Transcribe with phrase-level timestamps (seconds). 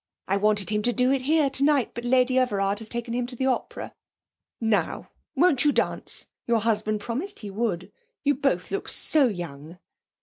[0.27, 3.35] I wanted him to do it here tonight, but Lady Everard has taken him to
[3.35, 3.93] the opera.
[4.59, 6.25] Now, won't you dance?
[6.47, 7.91] Your husband promised he would.
[8.23, 9.77] You both look so young!'